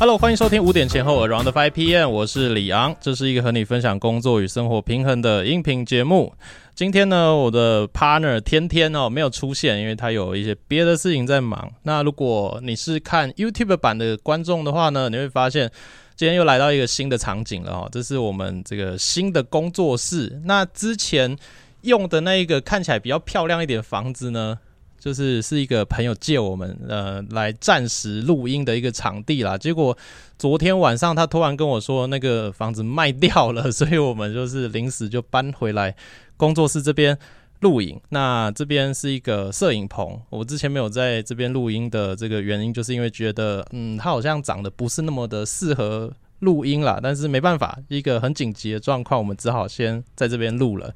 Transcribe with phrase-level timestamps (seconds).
[0.00, 6.32] Hello，欢迎收听五点前后 Around Five PM，我是李昂，这是一个和你分享工作与生活平衡的音频节目。
[6.76, 11.72] 今天呢，我的 partner 天天哦没有出现，因为他有一些别的事情在忙。
[11.82, 15.68] 那如果你是看 YouTube 版的观众的话呢，你会发现
[16.14, 20.40] 今天又来到一个新的场景了哦，这是我们这个新的工作室。
[20.44, 21.36] 那之前
[21.80, 24.60] 用的那一个看起来比较漂亮一点房子呢？
[25.08, 29.96] 就是是一个朋友借我们呃来暂时录音的一个场地啦，结果
[30.38, 35.96] 昨天晚上他突然跟我说那个房子卖掉了，所以我们就是临时就搬回来
[36.36, 37.16] 工作室这边
[37.60, 37.98] 录影。
[38.10, 50.94] 那这边是一个摄影棚，我之前没有在这边录音的这个原因，就是因为觉得嗯它好像长得不是那么的适合录音啦，但是没办法，一个很紧急的状况，我们只好先在这边录了。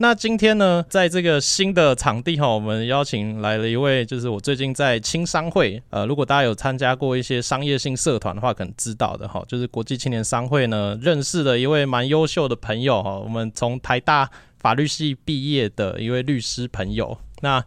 [0.00, 17.60] 那今天呢，在这个新的场地哈，我们邀请来了一位，就是我最近在青商会，呃，如果大家有参加过一些商业性社团的话，可能知道的哈，就是国际青年商会呢，认识的一位蛮优秀的朋友哈，我们从台大法律系毕业的一位律师朋友，那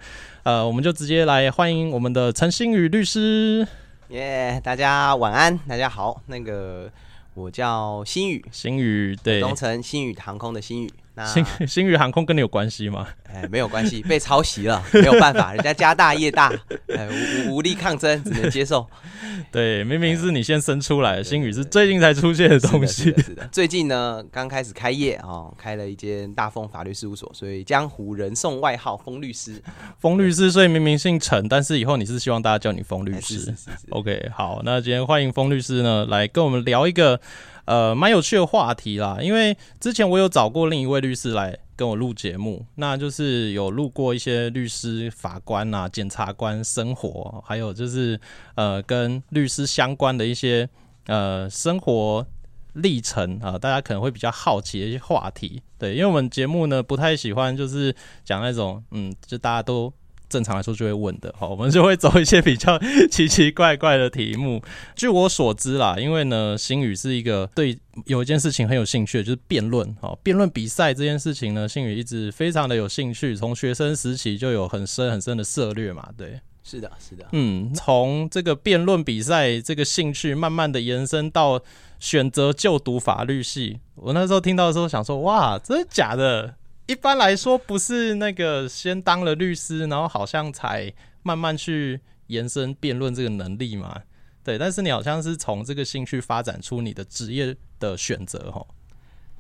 [0.44, 3.68] 呃，我们就直接来欢迎我们的陈新宇律师。
[4.08, 6.90] 耶，大家晚安，大家好，那个
[7.34, 10.90] 我叫新宇，新宇对，东城新宇航空的新宇。
[11.26, 13.08] 新新 宇航空跟你有关系吗？
[13.34, 16.52] 哎，没有关系，被抄袭了， 没有办法，人家家大业大，
[16.96, 17.08] 哎，
[17.48, 18.86] 无无力抗争， 只能接受。
[19.52, 23.14] 对，明明是你先生出来的，新宇是最近才出现的东西。
[23.22, 29.62] 是的，最近呢，刚开始开业哦，开了一间大丰法律事务所，所以江湖人送外号“风律师”。
[30.00, 33.54] 风律师，所以明明姓陈，但是以后你是希望大家叫你风律师。
[33.90, 37.20] OK，好，那今天欢迎风律师呢，来跟我们聊一个。
[37.66, 48.20] 呃，蛮有趣的话题啦，因为之前我有找过另一位律师来跟我录节目，那就是有录过一些律师、法官啊、检察官生活，还有就是
[48.56, 50.68] 呃跟律师相关的一些
[51.08, 52.26] 呃生活
[52.74, 55.62] 历程啊，大家可能会比较好奇的一些话题。
[55.78, 59.94] 对，因为我们节目呢不太喜欢就是讲那种嗯，就大家都。
[60.32, 62.80] 正常来说就会问的，好， 我们就会走一些比较
[63.12, 64.64] 奇奇怪怪的题目。
[64.96, 69.96] 据我所知啦，因为呢，星宇是一个对有一件事情很有兴趣，就是辩论。
[70.00, 76.08] 好，辩论比赛这件事情呢，星宇一直非常的有兴趣，从学生时期就有很深很深的涉略嘛。
[76.18, 81.62] 对，是的，是的，嗯，从这个辩论比赛这个兴趣，慢慢的延伸到
[82.00, 83.80] 选择就读法律系。
[83.96, 86.56] 我那时候听到的时候，想说，哇，真的假的？
[86.92, 90.94] 一般来说，不是那个先当了律师，然后好像才
[91.24, 94.02] 慢慢去延伸辩论这个能力嘛？
[94.44, 98.68] 对，但是你好像是从这个兴趣发展出你的职业的选择，哈。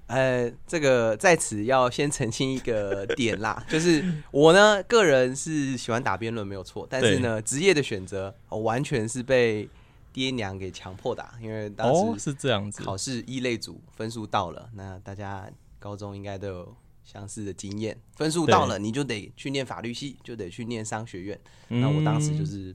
[0.07, 4.01] 呃，这个在此要先澄清一个点啦， 就是
[4.31, 9.67] 我呢个人是喜欢打辩论没有错，但是呢职业的选择完全是被
[10.13, 16.75] 爹娘给强迫打，因为当时是这样子，考试一类组分数到了，那大家高中应该都有。
[17.11, 21.37] 相似的经验，分数到了你就得去念法律系，就得去念商学院。
[21.67, 22.73] 那我当时就是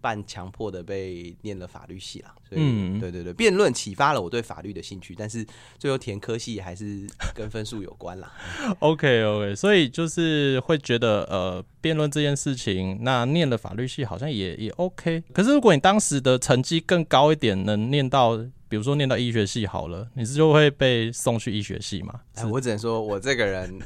[0.00, 2.34] 半强迫的被念了法律系啦。
[2.48, 5.46] 所以，对对对，辩论启发了我对法律的兴趣，但是
[5.78, 8.32] 最后填科系还是跟分数有关啦。
[8.80, 15.22] OK OK，所以就是会觉得呃，辩论这件事情，那念了法律系好像也也 OK。
[15.32, 18.44] 可是如果你当时的成绩更高一点，能念到。
[18.68, 22.20] 比如说念到医学系好了，你是就会被送去医学系吗？
[22.34, 23.78] 哎，我只能说我这个人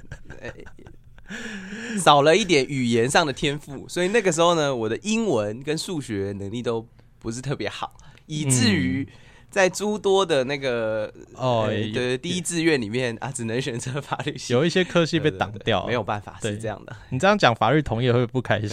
[1.98, 6.86] 少了一点语言上的天赋，所以那个时候呢，我的英文跟数学能力都
[7.18, 9.08] 不是特别好，以至于。
[9.52, 16.96] 在诸多的那个哦，对第一志愿里面啊，只能选择法律系，有一些科系被挡掉，没有办法，是这样的。
[17.10, 18.70] 你这样讲，法律同业会不开心？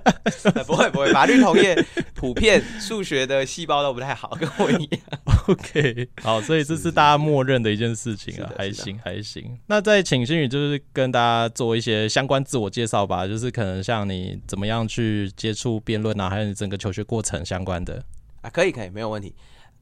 [0.66, 1.74] 不会不会，法律同业
[2.14, 5.00] 普遍数学的细胞都不太好， 跟我一样。
[5.48, 9.58] OK，好，所以这是大家默认的一件事情啊，还行还行。
[9.68, 18.04] 那再请新宇就是跟大家做一些相关自我介绍吧，就是可能像你怎么样去接触辩论啊，还有你整个求学过程相关的
[18.42, 19.34] 啊，可以可以，没有问题。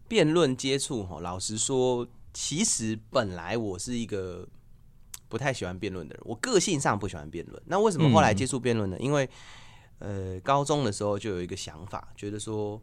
[0.08, 4.48] 辩论接触哈，老实说，其实本来我是一个
[5.28, 7.62] 不太喜欢辩论的人，我个性上不喜欢辩论。
[7.66, 8.96] 那为什么后来接触辩论呢？
[8.98, 9.28] 因为
[9.98, 12.80] 呃，高中的时候就有一个想法，觉得说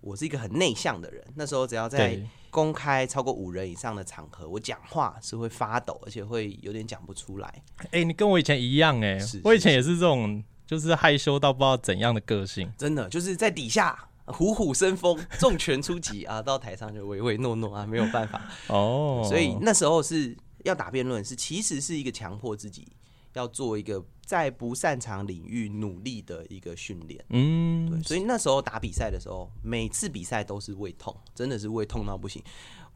[0.00, 1.24] 我是一个很内向的人。
[1.34, 2.20] 那时候只要在
[2.50, 7.62] 公开超过五人以上的场合，我讲话是会发抖，而且会有点讲不出来。
[7.92, 12.70] 哎，你跟我以前一样哎，我以前也是这种，就是害羞到不知道怎样的个性。
[12.76, 14.08] 真的就是在底下。
[14.26, 16.42] 虎虎生风，重拳出击啊！
[16.42, 19.24] 到台上就唯唯诺诺啊，没有办法 哦。
[19.28, 22.86] 所以那时候是要打辩论，是其实是一个强迫自己
[23.34, 27.24] 要做一个在不擅长领域努力的一个训练。
[27.30, 32.42] 嗯，对，所以那时候打比赛的时候，每次比赛都是胃痛，真的是胃痛到不行。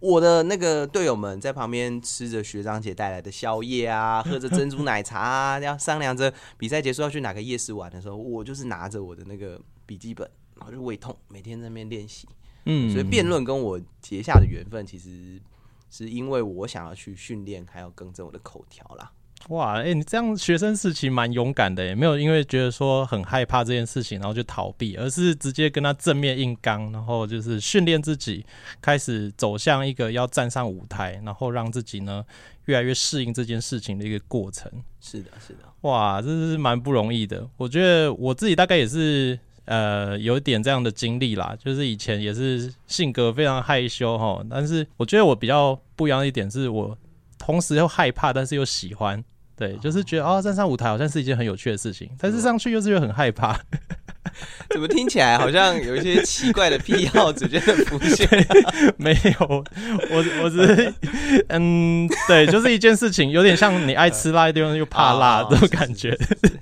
[0.00, 10.26] 我的那个队友们在旁边吃着学长姐带来的宵夜啊，喝着珍珠奶茶啊，要商量着比赛结束要去哪个夜市玩的时候，我就是拿着我的那个笔记本，
[10.60, 12.28] 然后就胃痛，每天在那边练习。
[12.66, 15.40] 嗯，所以辩论跟我结下的缘分，其实
[15.90, 19.10] 是因为我想要去训练，还要更正我的口条啦。
[19.48, 28.44] 哇，哎、你这样学生时期蛮勇敢的，也没有因为觉得说很害怕这件事情，然后就逃避，而是直接跟他正面硬刚，然后就是训练自己，
[28.82, 32.22] 开始走向一个要站上舞台，然后让自己呢
[32.66, 34.70] 越来越适应这件事情的一个过程。
[35.00, 37.48] 是的，是的，哇，这是蛮不容易的。
[37.56, 39.40] 我觉得我自己大概也是
[39.70, 46.98] 呃有点这样的经历啦，就是以前也是性格非常害羞哈，但是我觉得我比较不一样的一点是我
[47.38, 49.24] 同时又害怕，但是又喜欢。
[49.56, 53.60] 对，就是觉得哦，站上舞台好像是一件很有趣的事情，但是上去又是又很害怕。
[54.70, 58.28] 怎么听起来好像有一些奇怪的癖好逐渐的浮现？
[58.96, 59.64] 没有，
[60.10, 60.94] 我我只是
[61.48, 66.16] 嗯，对，就是一件事情，有点像你爱吃辣的地方又怕辣哦这种感觉。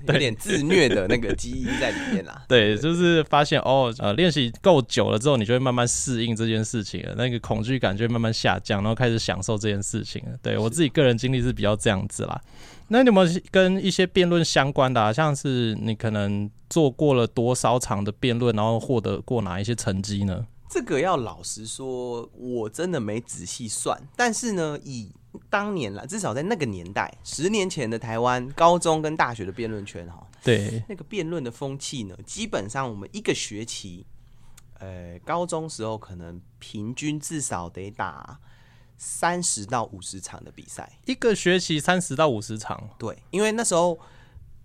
[0.07, 2.43] 有点自虐的那个基因在里面啦。
[2.47, 10.31] 对，就是发现哦，呃，练习够久了之后，你就会慢慢适应这件事情了，那个恐惧感就会慢慢下降，然后开始享受这件事情了。
[10.41, 12.41] 对我自己个人经历是比较这样子啦。
[12.87, 20.45] 那你有没有跟一些辩论相关的、啊，像是你可能做过了多少场的辩论，然后获得过哪一些成绩呢？
[20.69, 25.11] 这个要老实说，我真的没仔细算，但是呢，以
[25.49, 34.05] 当年啦，至少在那个年代，十年前的台湾高中跟大学的辩论圈哈，对，那个辩论的风气呢，基本上我们一个学期，
[34.77, 38.39] 呃，高中时候可能平均至少得打
[38.95, 40.99] 三十到五十场的比赛。
[41.05, 43.97] 一个学期三十到五十场，对，因为那时候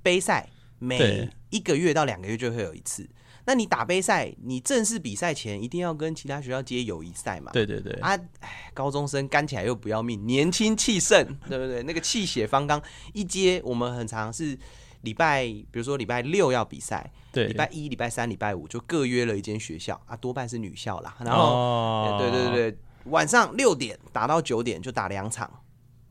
[0.02, 3.08] 杯赛每一个月到两个月就会有一次。
[3.46, 7.52] 那你打杯赛，你正式比赛前一定要跟其他学校接友谊赛嘛？
[7.52, 11.82] 对对对，啊，哎，高中生干起来又不要命，年轻气盛， 对不对？
[11.82, 12.82] 那个气血方刚，
[13.12, 14.58] 一接我们很常是
[15.02, 21.14] 礼拜，比如说礼拜六要比赛，对，礼拜一、礼拜三、礼拜五就各约了一间学校啊，多半是女校啦。
[21.20, 25.52] 然后，哦对对对，晚上六点打到九点就打两场，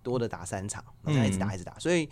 [0.03, 2.07] 多的打三场，然后再一直打一直打，所以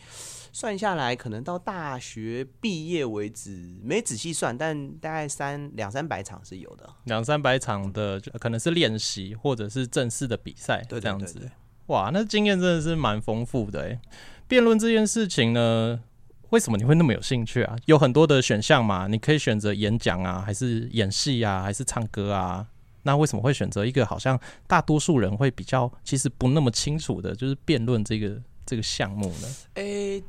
[0.53, 6.89] 算下来，可能到大学毕业为止，没仔细算，但大概三两三百场是有的。
[7.06, 11.50] 两三百场的，就可能是练习或者是正式的比赛，这样子。
[11.88, 14.00] 哇，那经验真的是蛮丰富的诶。
[14.48, 16.01] 辩论这件事情呢，
[16.50, 17.75] 为什么你会那么有兴趣啊？
[17.86, 22.68] 有很多的选项嘛，你可以选择演讲啊，还是演戏啊，还是唱歌啊？
[23.03, 29.48] 那为什么会选择一个好像大多数人会比较其实不那么清楚的，就是辩论这个这个项目呢？
[29.74, 30.24] 诶、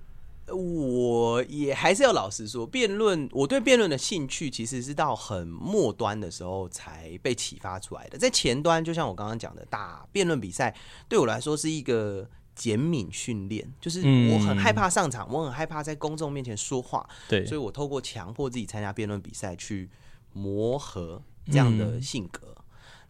[0.53, 8.19] 我也还是要老实说，辩论我对辩论的兴趣其实是到很末端的时候才被启发出来的。
[8.19, 10.75] 在前端，就像我刚刚讲的，打辩论比赛
[11.09, 14.01] 对我来说是一个减敏训练，就是
[14.33, 19.91] 我很害怕上场，我很害怕在公众面前说话，对所以我透过强迫自己参加辩论比赛去
[20.33, 22.55] 磨合这样的性格。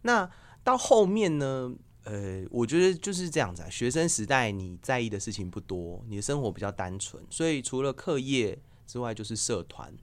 [0.03, 0.29] 那
[0.63, 1.73] 到后面呢？
[2.03, 3.69] 呃，我觉得就是这样子啊。
[3.69, 9.93] 学生时代你在意的事情不多，你的生活比较单纯，所以除了课业之外就是社团，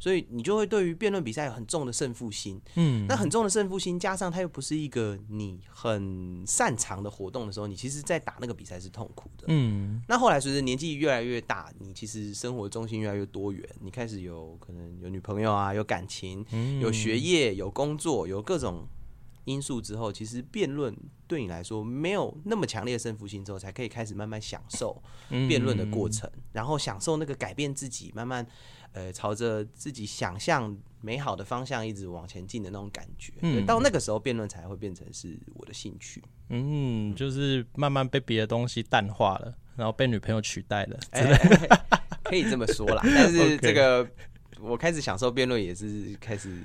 [0.00, 2.60] 所以你就会对于辩论比赛有很重的胜负心。
[2.74, 9.44] 嗯，那很重的胜负心，加上它又不是一个你很擅长的活动的时候，你其实在打那个比赛是痛苦的。
[9.48, 16.44] 嗯，那后来随着年纪越来越大，你其实生活重心越来越多元，你开始有可能有女朋友啊，有感情，
[16.80, 18.86] 有学业，有工作，有各种
[19.44, 20.94] 因素之后，其实辩论
[21.26, 25.02] 对你来说没有那么强烈的胜负心之后，才可以开始慢慢享受
[25.48, 28.46] 辩论的过程，然后享受那个改变自己，慢慢
[28.92, 33.32] 呃朝着自己想象美好的方向一直往前进的那种感觉。
[33.40, 36.22] 对，到那个时候辩论才会变成是我的兴趣。
[36.48, 40.98] 嗯，就是慢慢被别的东西淡化了，然后被女朋友取代了。
[41.10, 41.84] 哎、哎
[42.24, 43.02] 可以这么说啦。
[43.04, 44.08] 但是 这个
[44.60, 46.62] 我开始享受辩论，也是开始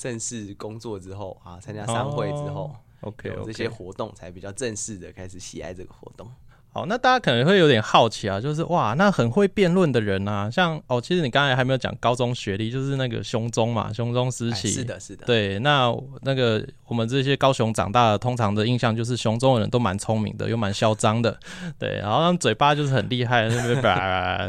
[0.00, 2.74] 正式工作之后啊，参加商会之后。
[3.02, 6.26] OK，有这些活动才比较正式的开始喜爱这个活动。
[6.72, 21.36] 好，那大家可能会有点好奇啊，就是哇，那很会辩论的人啊，像哦，其实你刚才还没有讲高中学历，就是那个雄中嘛，雄中时哎期、是的，是的，对，那那个我们这些高雄长大的，通常的印象就是雄中的人都蛮聪明的，又蛮嚣张的，
[21.76, 23.98] 对，然后嘴巴就是很厉害，那边叭，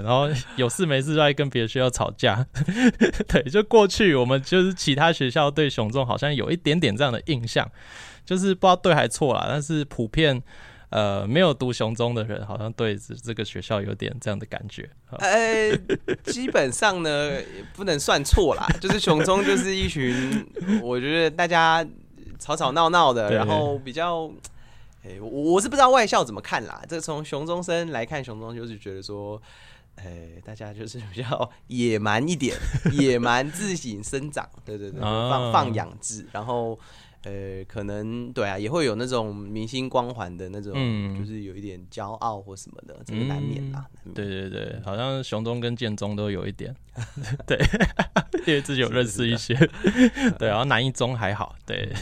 [0.03, 2.45] 然后有事没事就爱跟别的学校吵架，
[3.27, 7.67] 对，就过去我们就是其他学校对雄中好像有一点点这样的印象，
[8.23, 10.43] 就是不知道对还错啦，但是普遍。
[10.91, 14.89] 呃没有读雄中的人，好像对这这个学校有点这样的感觉。
[15.17, 15.75] 呃，
[16.23, 17.31] 基本上呢，
[17.73, 20.47] 不能算错啦，就是雄中就是一群，
[20.81, 21.85] 我觉得大家
[22.37, 24.31] 吵吵闹闹的，然后比较，
[25.03, 26.81] 哎，我我是不知道外校怎么看啦。
[26.87, 29.41] 这从熊中生来看，熊中就是觉得说。
[29.97, 32.55] 哎，大家就是比较野蛮一点，
[32.93, 36.79] 野蛮自行生长，对对对，放放养制，然后。
[37.23, 40.73] 呃，可能对啊，也会有那种明星光环的那种，
[41.17, 43.85] 就是有一点骄傲或什么的，这个难免啦。
[44.15, 46.75] 对对对，好像熊中跟建中都有一点，
[47.45, 47.57] 对，
[48.47, 49.53] 因为自己有认识一些，
[50.39, 51.93] 对，然后南一中还好，对。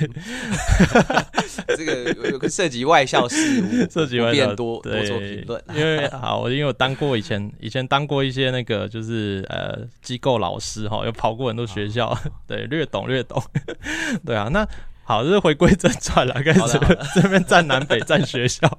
[1.75, 13.41] 这个有个涉及外校事务， 涉及外校多多做评论，因为好，我因为我当过以前以前当过一些那个就是呃机构老师哈，有跑过很多学校，对，略懂略懂，
[14.25, 14.65] 对啊，那。
[15.09, 16.79] 好，这是回归正传了， 开始
[17.19, 18.69] 这边站南北站学校。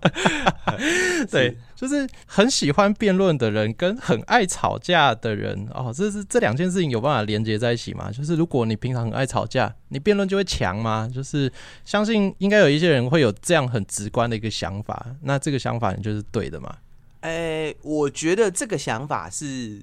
[1.29, 8.13] 对，就是很喜欢辩论的人跟很爱吵架的人哦，这是这两件事情有办法连接在一起吗？
[8.13, 11.11] 就是如果你平常很爱吵架，你辩论就会强吗？
[11.13, 11.53] 就是
[11.85, 16.73] 相信应该有一些人会有这样很直观的一个想法，那这个想法你就是对的吗？
[17.23, 19.83] 诶，我觉得这个想法是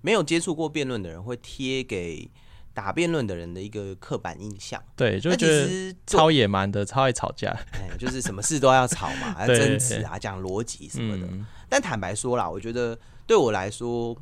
[0.00, 2.30] 没有接触过辩论的人会贴给。
[2.78, 11.26] 打辩论的人的一个刻板印象，对，就觉得超野蛮的，超爱吵架，哎，就是什么事都要吵嘛， 要争执啊，讲逻辑什么的。
[11.68, 14.16] 但坦白说啦，我觉得对我来说，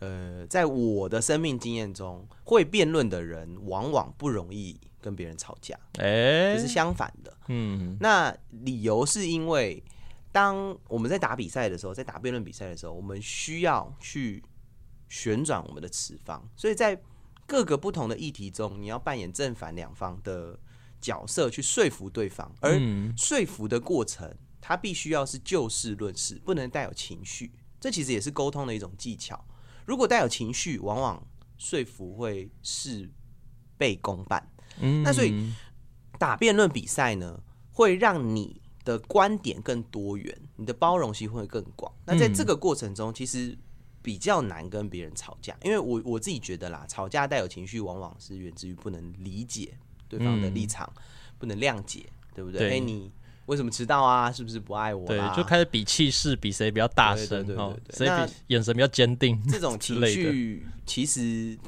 [0.00, 7.32] 呃，在我的生命经验中，会辩论的人往往不容易跟别人吵架，哎，就是相反的。
[7.46, 9.80] 嗯，那理由是因为
[10.32, 14.42] 当我们在打比赛的时候，在打辩论比赛的时候，我们需要去
[15.08, 17.00] 旋转我们的持方，所以在
[17.46, 20.58] 各个不同的议题中，你要扮演正反两方的
[21.00, 22.76] 角色去说服对方，而
[23.16, 27.52] 说服的过程，它必须要是就事论事，不能带有情绪。
[27.78, 29.42] 这其实也是沟通的一种技巧。
[29.84, 31.24] 如果带有情绪，往往
[31.56, 33.08] 说服会事
[33.78, 34.50] 倍功半。
[34.80, 35.52] 嗯那所以
[36.18, 41.92] 打辩论比赛呢，会让你的观点更多元，你的包容性会更广。
[42.04, 43.56] 那在这个过程中，其实。
[44.06, 49.76] 比较难跟别人吵架，因为我我自己觉得啦，吵架带有情绪，往往是源自于不能理解
[50.08, 50.88] 对方的立场，
[51.40, 52.70] 不能谅解，对不对？
[52.70, 53.10] 哎，你
[53.46, 54.30] 为什么迟到啊？
[54.30, 55.04] 是不是不爱我？
[55.08, 61.58] 对，就开始比气势，比谁比较大声，哦，谁比眼神比较坚定，这种情绪其实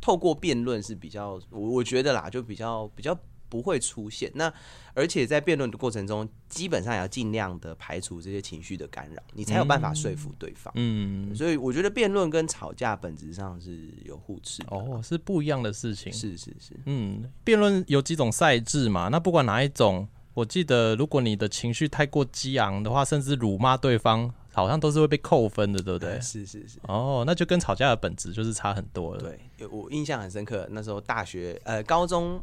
[0.00, 3.14] 透过辩论是比较，我我觉得啦，就比较比较。
[3.52, 4.50] 不会出现那，
[4.94, 10.72] 而且在辩论的过程中，基本上也要尽量的排除这些情绪的干扰，你才有办法说服对方。
[10.74, 16.10] 嗯，所以我觉得辩论跟吵架本质上是有互斥哦，是不一样的事情。
[16.10, 19.08] 是是是，嗯，辩论有几种赛制嘛？
[19.08, 24.32] 那不管哪一种，我记得如果你的情绪太过激昂的话，甚至辱骂对方。
[24.54, 26.20] 好像都是会被扣分的，对不对？
[26.20, 26.78] 是是是。
[26.82, 29.20] 哦，那就跟吵架的本质就是差很多了。
[29.22, 32.38] 对，我印象很深刻，那时候大学呃高中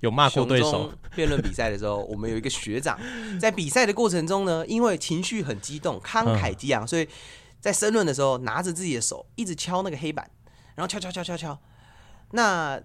[0.00, 0.92] 有骂过对手。
[1.14, 2.98] 辩论比赛的时候， 我们有一个学长，
[3.40, 7.08] 在比赛的过程中呢，因为情绪很激动、慷慨激昂，所以
[7.60, 10.28] 在申论的时候拿着自己的手一直敲那个黑板，
[10.74, 11.58] 然后敲敲敲敲敲。
[12.32, 12.78] 那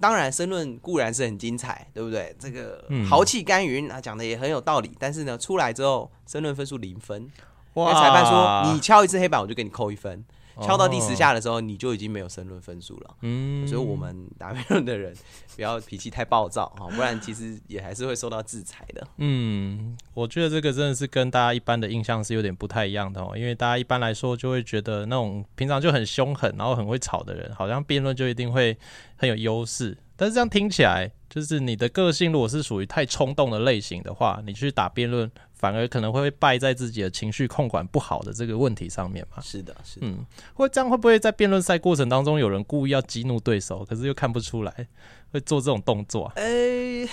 [0.00, 2.34] 当然申论固然是很精彩，对不对？
[2.38, 4.90] 这个豪气干云啊，讲的也很有道理。
[4.98, 7.30] 但是呢，出来之后申论分数零分。
[7.74, 10.24] 因为裁判说你敲一次黑板，我就给你扣一分。
[10.60, 13.16] 敲到第十下的时候，你就已经没有申论分数了。
[13.22, 15.14] 嗯，所以我们打辩论的人
[15.56, 19.06] 不要脾气太暴躁哈，不然其实也还是会受到制裁的。
[19.16, 28.76] 嗯，我觉得这个真的是跟大家一般的印象是有点不太一样的哦，因为大家一般来说就会觉得那种平常就很凶狠，然后很会吵的人，好像辩论就一定会
[29.16, 29.96] 很有优势。
[30.14, 35.30] 但是这样听起来，就是你的个性如果是属于太冲动的类型的话，你去打辩论。
[35.60, 39.42] 反而可能会败在自己的情绪控管不好的这个问题上面嘛？
[39.42, 40.24] 是的，是的嗯，
[40.54, 44.72] 会这样会不会在辩论赛过程当中有人故意要激怒对手，可是又看不出来，
[45.32, 46.32] 会做这种动作？
[46.36, 47.06] 哎，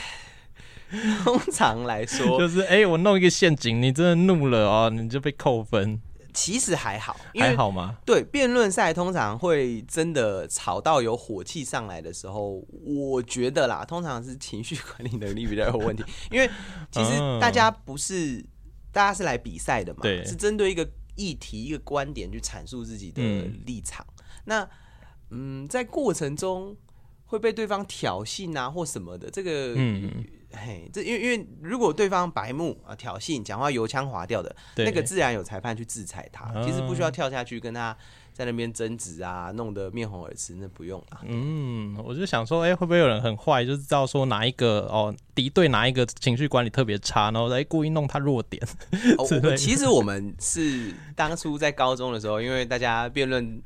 [1.25, 6.01] 通常来说就是哎，我弄一个陷阱，你真的怒了哦，你就被扣分。
[6.37, 7.97] 其实还好，还好吗？
[8.05, 16.03] 对，辩论赛通常会真的吵到有火气上来的时候，我觉得啦，通常是情绪管理能力比较有问题。
[16.29, 16.47] 因为
[16.91, 18.45] 其实 大家不是，
[18.91, 23.21] 大家是来比赛的嘛，是针对一个议题、一个观点去阐述自己的
[23.65, 24.05] 立场。
[24.45, 24.69] 那
[25.31, 26.77] 嗯，在过程中
[27.25, 30.23] 会被对方挑衅啊，或什么的，这个嗯。
[30.51, 37.95] 嘿，这因为因为如果对方白目啊挑衅讲话油腔滑调的，那个自然有裁判去制裁他，其实不需要跳下去跟他
[38.33, 41.19] 在那边争执啊，弄得面红耳赤，那不用啊。
[41.25, 48.65] 嗯，我就想说，哎、会不会有人很坏，就是知道说哪一个哦敌对哪一个情绪管理特别差，然后哎故意弄他弱点。
[49.57, 53.61] 其实我们是当初在高中的时候，因为大家辩论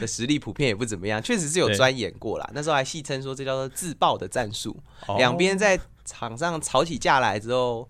[0.00, 2.50] 的实力普遍也不怎么样，确实是有对钻研过啦。
[2.52, 4.76] 那时候还戏称说这叫做自爆的战术，
[5.06, 7.88] 哦两边在场上吵起架来之后。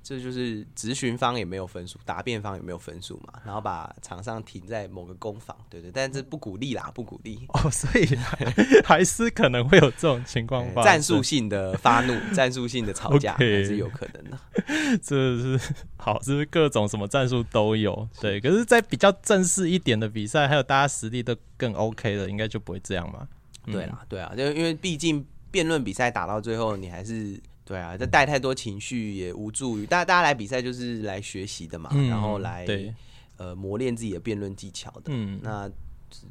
[0.00, 7.38] 这就是执询方也没有分数，答辩方也没有分数嘛，然后把场上停在某个攻防，对对，但这不鼓励啦，不鼓励。
[7.52, 8.38] 哦，所以还
[8.84, 10.84] 还是可能会有这种情况发生。
[10.84, 14.38] 战术性的发怒，战术性的吵架还是有可能的。
[15.02, 15.60] 这是
[15.98, 18.08] 好，是各种什么战术都有？
[18.18, 23.28] 对，可是，在比较正式一点的比赛，还有大家实力都更 OK 的，应该就不会这样嘛？
[23.66, 30.04] 对啦，对啊，就因为毕竟辩论比赛打到最后，你还是对啊，这带太多情绪也无助于大家。
[30.04, 32.94] 大家来比赛就是来学习的嘛，嗯然后来对，
[33.36, 35.04] 呃磨练自己的辩论技巧的。
[35.06, 35.70] 嗯那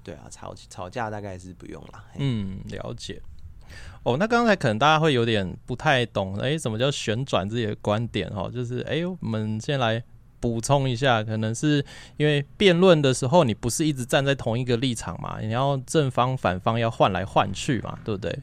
[0.04, 2.04] 对啊，吵吵架大概是不用了。
[2.18, 3.22] 嗯，了解。
[4.04, 8.28] 哦，那刚才可能大家会有点不太懂，哎，什么叫旋转自己的观点？
[8.34, 10.02] 哈，就是哎，我们先来
[10.40, 18.40] 补充一下，可能是因为辩论的时候，你不是一直站在同一个立场嘛，你要正方反方要换来换去嘛，对不对？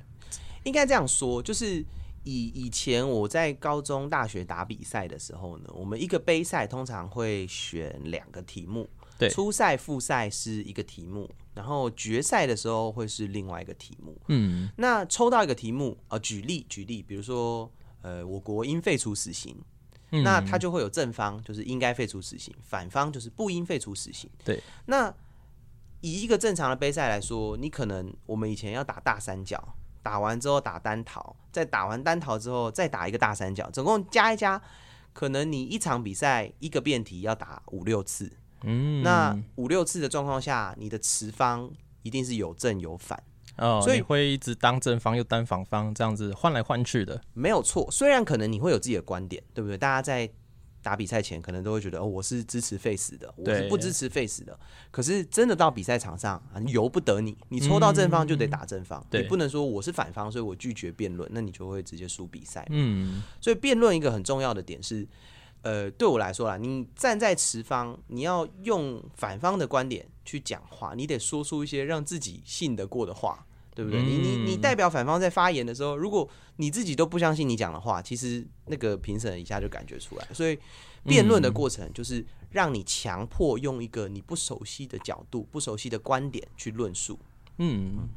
[0.65, 1.85] 应该这样说，就是
[2.25, 14.17] 以以前我在高中、大学打比赛的时候呢，我们一个杯赛通常会选两个题目，对初赛、复赛是一个题目，然后决赛的时候会是另外一个题目。
[14.29, 19.57] 嗯那抽到一个题目，呃，举例举例，比如说，呃，我国应废除死刑，
[20.11, 24.31] 嗯那他就会有正方就是应该废除死刑，反方就是不应废除死刑。
[24.43, 25.15] 对，那
[26.01, 34.61] 以一个正常的杯赛来说，你可能我们以前要打大三角，打完之后打单逃，再打完单逃之后再打一个大三角，总共加一加，
[35.15, 38.31] 可能你一场比赛一个辩题要打五六次。
[38.63, 41.71] 嗯，那五六次的状况下，你的持方
[42.03, 43.21] 一定是有正有反。
[43.57, 47.21] 哦，所以会一直当正方又当反方这样子换来换去的。
[47.33, 49.79] 没有错，虽然可能你会有自己的观点，对不对？
[49.79, 50.29] 大家在
[50.85, 54.57] 打比赛前可能都会觉得，哦，我是支持 face 的，我是不支持 face 的。
[54.91, 62.67] 可是真的到比赛场上啊，由不得你，你抽到正方就得打正方，对你不能说我是反方，所以我拒绝辩论，那你就会直接输比赛。
[62.69, 65.09] 嗯所以辩论一个很重要的点是，
[65.63, 74.01] 呃，对我来说啦，你站在持方，你要用反方的观点去讲话，你得说出一些让自己信得过的话，对不对？
[74.01, 80.29] 你你你代表反方在发言的时候，如果你自己都不相信你讲的话，其实那个评审一下就感觉出来。
[80.33, 80.59] 所以
[81.05, 87.19] 辩论的过程就是让你强迫用一个你不熟悉的角度、不熟悉的观点去论述。
[87.59, 88.09] 嗯，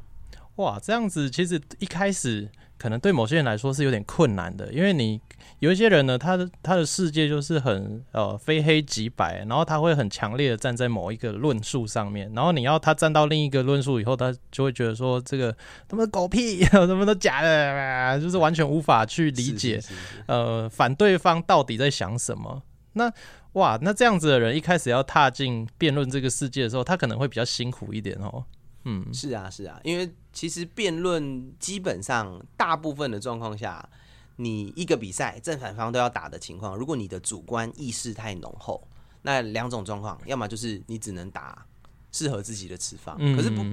[0.58, 5.20] 哇，这样子其实一开始可能对某些人来说是有点困难的，因为你
[5.60, 15.56] 有一些人呢，他的他的世界就是很呃非黑即白，然后他会很强烈的站在某一个论述上面，然后你要他站到另一个论述以后，他就会觉得说这个
[15.88, 19.80] 他妈狗屁， 什么都假的，啊就是完全无法去理解
[20.26, 22.62] 呃反对方到底在想什么。
[22.94, 23.12] 那
[23.52, 28.44] 哇，那这样子的人一开始要踏进辩论这个世界的时候，他可能会比较辛苦一点哦。
[28.84, 33.88] 嗯，是啊，是啊，因为其实辩论基本上大部分的状况下，
[34.36, 38.86] 你一个比赛正反方都要打的情况，如果你的主观意识太浓厚，
[39.22, 41.66] 那两种状况，要么就是你只能打
[42.12, 43.64] 适合自己的持方，嗯可是不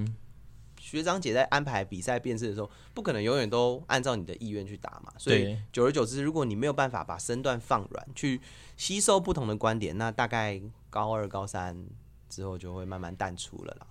[0.82, 8.42] 学长姐在安排比赛辩论的时候，不可能永远都按照你的意愿去打嘛，所以久而久之，如果你没有办法把身段放软，去
[8.76, 11.86] 吸收不同的观点，那大概高二、高三
[12.28, 13.88] 之后就会慢慢淡出了啦，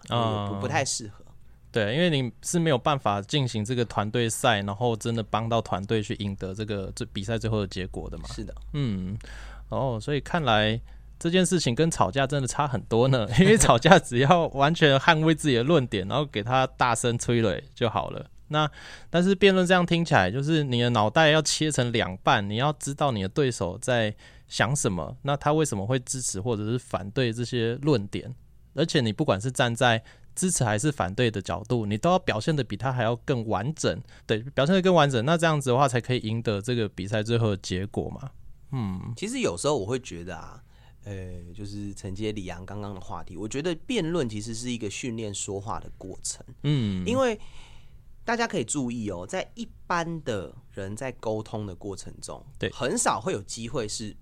[0.60, 1.23] 不太适合。
[1.74, 8.28] 对，因为你是没有办法进行这个团队赛，然后真的帮到团队去赢得这个这比赛最后的结果的嘛。
[8.28, 9.18] 是的，嗯，
[9.70, 10.80] 哦，所以看来
[11.18, 13.26] 这件事情跟吵架真的差很多呢。
[13.40, 18.24] 因为吵架只要完全捍卫自己的论点，然后给他大声催泪就好了。
[18.46, 18.70] 那
[19.10, 24.14] 但是辩论这样听起来，就是你的脑袋要切成两半，你要知道你的对手在
[24.46, 28.32] 想什么，那他为什么会支持或者是反对这些论点，
[28.74, 30.00] 而且你不管是站在
[30.34, 38.30] 支持还是反对的角度，你都要表现的比他还要更完整，对，表现的更完整，那这样子的话才可以赢得这个比赛最后的结果嘛。
[38.72, 40.62] 嗯，其实有时候我会觉得啊，
[41.04, 41.14] 呃，
[41.54, 47.38] 就是承接李阳刚刚的话题，我觉得辩论其实是一个训练说话的过程，嗯，因为
[48.24, 52.70] 大家可以注意哦，在一般的人在沟通的过程中，对。
[52.70, 54.16] 很少会有机会是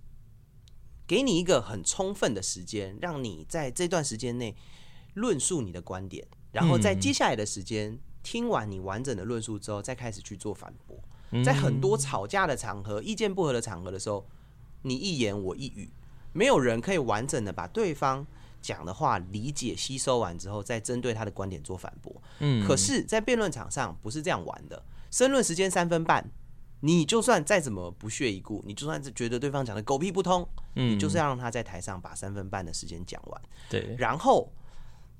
[1.06, 4.54] 给你一个很充分的时间，让你在这段时间内
[5.14, 10.96] 论述你的观点，然后在嗯接下来的时间、听完你完整的论述之后，再开始去做反驳。
[11.32, 14.26] 嗯在很多吵架的场合、意见不合的场合的时候，
[14.82, 15.90] 你一言我一语，
[16.32, 18.26] 没有人可以完整的把对方
[18.60, 22.22] 讲的话理解吸收完之后，再针对他的观点做反驳。
[22.40, 26.30] 嗯，可是，在辩论场上不是这样玩的，申论时间三分半，
[26.80, 30.46] 你就算再怎么不屑一顾，你就算是觉得对方讲的狗屁不通，
[30.76, 33.42] 嗯你就是要让他在台上把三分半的时间讲完。
[33.70, 34.52] 对，然后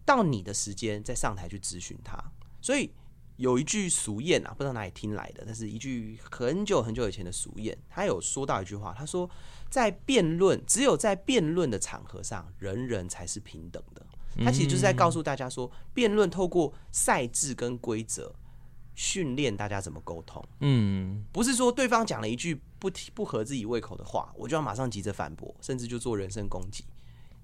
[0.05, 2.17] 到你的时间再上台去咨询他。
[2.61, 2.93] 所以
[3.37, 9.29] 有一句俗谚啊，不知道哪里听来的，但是一句很久很久以前的俗谚，他有说到一句话，他说
[9.69, 14.07] 在辩论，只有在辩论的场合上，人人才是平等的。
[14.45, 18.35] 他其实就是在告诉大家说，辩论透过赛制跟规则
[18.95, 20.43] 训练大家怎么沟通。
[20.61, 26.85] 嗯，不是说对方讲了一句不不合自己胃口的话，我就要马上急着反驳，甚至就做人身攻击。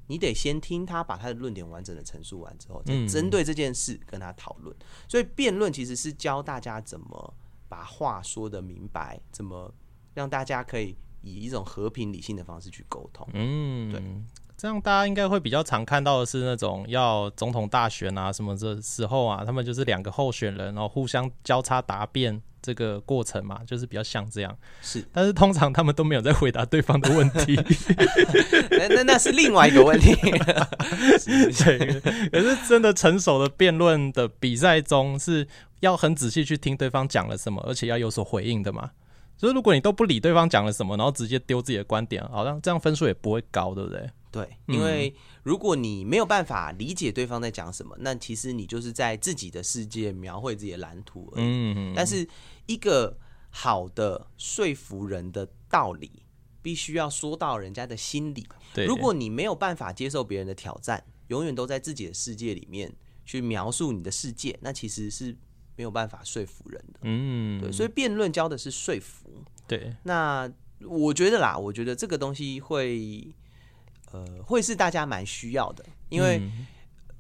[0.09, 4.75] 你得先听他把他的论点完整的陈述完之后，再针对这件事跟他讨论。
[5.07, 7.35] 所以辩论其实是教大家怎么
[7.69, 9.73] 把话说的明白，怎么
[10.15, 13.29] 让大家可以以一种和平理性的方式去沟通。
[13.35, 14.03] 嗯，对，
[14.57, 24.57] 这样大家应该会比较常看到的是那种要总统大选啊什么的时候啊，他们就是两个候选人，然后互相交叉答辩这个过程嘛，就是比较像这样。
[24.83, 27.55] 是，但是通常他们都没有在回答对方的问题。
[28.71, 30.15] 那那那是另外一个问题。
[31.65, 35.47] 对，可是真的成熟的辩论的比赛中，是
[35.81, 38.91] 要很仔细去听对方讲了什么，而且要有所回应的嘛。
[39.37, 44.11] 所以如果你都不理对方讲了什么，然后直接丢自己的观点，好像这样分数也不会高，对不对？
[44.31, 51.45] 对，因为如果你没有办法理解对方在讲什么，那其实你就是在自己的世界描绘自己的蓝图而已。
[51.45, 52.29] 嗯，但是
[52.67, 53.17] 一个
[53.51, 56.23] 好的说服人的道理，
[56.61, 58.47] 必须要说到人家的心里。
[58.75, 62.93] 对，如果你没有办法接受别人的挑战，永远都在自己的世界里面
[63.25, 65.35] 去描述你的世界，那其实是
[65.77, 67.01] 没有办法说服人的。
[67.03, 69.43] 嗯，对，所以辩论教的是说服。
[69.67, 70.51] 对，那
[70.83, 73.35] 我觉得啦，我觉得这个东西会，
[74.13, 76.67] 呃，会是大家蛮需要的，因为嗯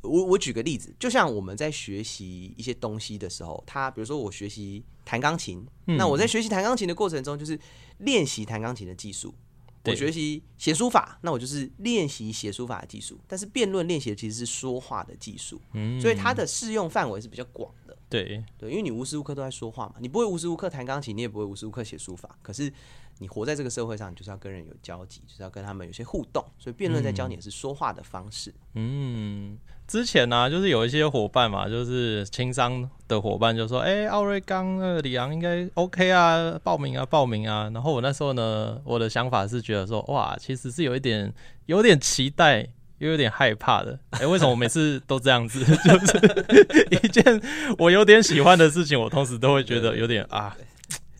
[0.02, 7.58] 我我举个例子，就像我们在学习一些东西的时候，他比如说我学习弹钢琴，嗯那我在学习弹钢琴的过程中，就是
[7.98, 9.34] 练习弹钢琴的技术。
[9.84, 13.18] 我学习写书法，那我就是练习写书法的技术。
[13.26, 17.96] 但是辩论练习其实是说话的技术，嗯所以它的适用范围是比较广的。
[18.06, 22.38] 对，对，因为你无时无刻都在说话嘛，你不会无时无刻弹钢琴，你也不会无时无刻写书法。
[22.42, 22.70] 可是
[23.18, 26.44] 你活在这个社会上，你就是要跟人有交集，就是要跟他们有些互动。
[26.58, 28.54] 所以辩论在教你的是说话的方式。
[28.74, 37.70] 嗯，之前呢、就是有一些伙伴嘛，就是轻商的伙伴就说，哎、奥瑞刚那个李昂应该 OK 啊，报名啊，报名啊。
[37.74, 41.32] 然后我那时候呢，我的想法是觉得说，哇，其实是有一点
[41.66, 42.68] 有点期待。
[42.98, 45.60] 又有点害怕的，哎、为什么我每次都这样子？
[45.86, 47.40] 就是 一件
[47.78, 50.56] 我有点喜欢的事情，我同时都会觉得有点啊，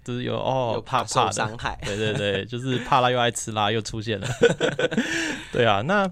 [0.09, 1.79] 就是有哦又怕怕的，伤害。
[1.85, 4.27] 对对对，就是怕辣又爱吃辣又出现了。
[5.53, 6.11] 对啊，那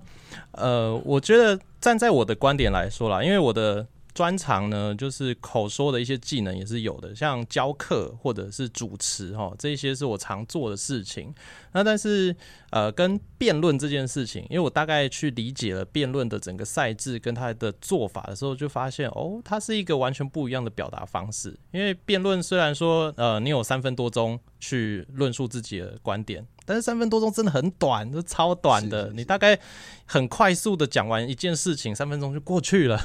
[0.53, 11.35] 呃，我觉得站在我的观点来说啦，因为我的专长呢，就是口说的一些技能也是有的，像教课或者是主持哈，这些是我常做的事情。
[11.73, 12.35] 那但是
[12.71, 21.55] 呃，跟辩论这件事情，因为我大概去理解了辩论的整个赛制跟它的做法的时候，就发现哦，它是一个完全不一样的表达方式。
[21.71, 29.61] 因为辩论虽然说呃，你有三分多钟去论述自己的观点，但是三分多钟真的很短，就超短的，是是是你大概
[30.07, 32.99] 很快速的讲完一件事情，三分钟就过去了。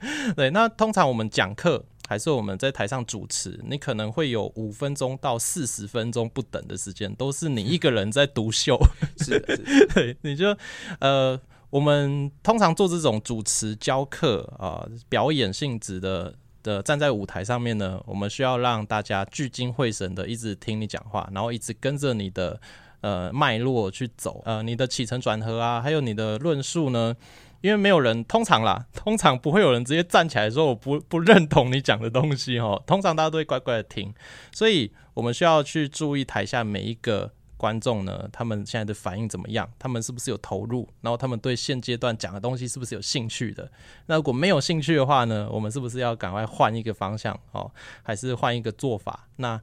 [0.36, 8.76] 对，那通常我们讲课还是我们在台上主持，你可能会有五分钟到四十分钟不等的时间，都是你一个人在独秀。
[9.18, 10.56] 是的，是的 对，你就
[10.98, 22.60] 呃，我们通常做这种主持、教课啊、表演性质的的站在舞台上面呢，我们需要让大家聚精会神的一直听你讲话，然后一直跟着你的
[23.02, 27.14] 呃脉络去走，呃，你的起承转合啊，还有你的论述呢。
[27.60, 32.82] 因为没有人，通常啦， 通常不会有人直接站起来说我不不认同你讲的东西哦。
[32.86, 34.12] 通常大家都会乖乖的听，
[34.52, 39.68] 所以我们需要去注意台下每一个观众呢，他们现在的反应怎么样？
[39.78, 40.88] 他们是不是有投入？
[41.02, 43.70] 然后他们对现阶段讲的东西是不是有兴趣的？
[44.06, 47.70] 那如果没有兴趣的话呢，我们是不是要赶快换一个方向哦，
[48.02, 49.28] 还是换一个做法？
[49.36, 49.60] 那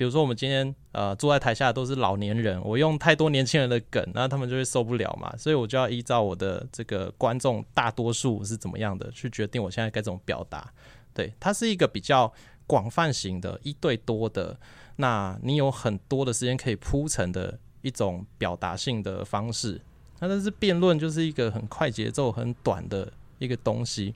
[0.00, 10.72] 比如说我们今天呃坐在台下都是老年人，我用太多年轻人的梗，那他们就会受不了嘛，所以我就要依照我的这个观众大多数是怎么样的去决定我现在该怎么表达。
[11.12, 12.32] 对，它是一个比较
[12.66, 14.58] 广泛型的、一对多的，
[14.96, 19.78] 那你有很多的时间可以铺陈的一种表达性的方式。
[20.20, 24.14] 那但是辩论就是一个很快节奏、很短的一个东西，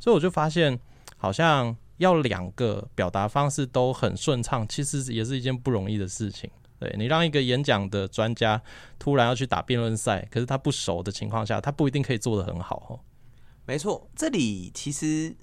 [0.00, 0.80] 所以我就发现
[1.18, 6.50] 好像要两个表达方式都很顺畅，其实也是一件不容易的事情。
[6.78, 8.62] 对你让一个演讲的专家
[8.98, 13.00] 突然要去打辩论赛，可是他不熟的情况下，他不一定可以做得很好哦。
[13.64, 15.34] 没错，这里其实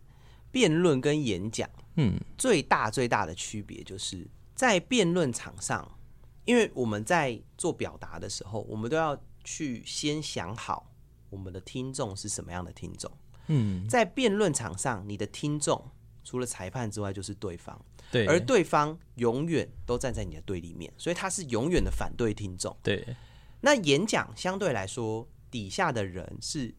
[0.52, 5.98] 辩论跟演讲，嗯，最大最大的区别就是在辩论场上，
[6.46, 10.94] 因为我们在做表达的时候，我们都要去先想好
[11.32, 13.12] 我们的听众是什么样的听众。
[13.48, 15.84] 嗯，在辩论场上，你的听众
[16.24, 17.80] 除了裁判之外就是对方，
[18.12, 22.76] 对，而对方永远都站在你的对立面，所以他是永远的反对听众。
[22.82, 23.06] 对，
[23.62, 26.74] 那演讲相对来说，底下的人是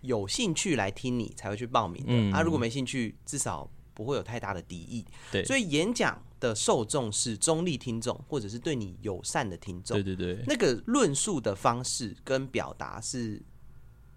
[0.00, 2.12] 有兴趣来听你才会去报名的。
[2.12, 5.04] 嗯啊，如果没兴趣，至少不会有太大的敌意。
[5.30, 10.02] 对，所以演讲的受众是中立听众，或者是对你友善的听众。
[10.02, 13.42] 对对对，那个论述的方式跟表达是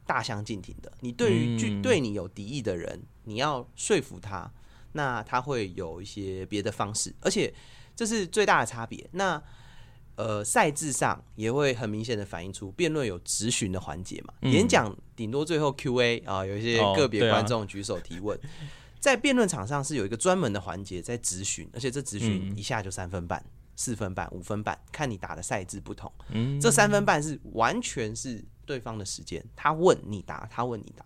[0.06, 0.92] 大相径庭的。
[1.02, 4.50] 你对于对你有敌意的人，你要说服他，
[4.94, 7.54] 那他会有一些别的方式，而且
[7.96, 9.08] 这是最大的差别。
[9.12, 9.42] 那
[10.16, 18.40] 呃，赛制上也会很明显的反映出辩论有质询的环节嘛，嗯演讲顶多最后 Q&A 啊，有一些哦个别观众举手提问。
[19.00, 23.44] 在辩论场上是有一个专门的环节在质询，而且这质询嗯一下就三分半、
[23.76, 26.10] 四分半、五分半，看你打的赛制不同。
[26.30, 31.04] 嗯，这三分半是完全是对方的时间，他问你答，他问你答，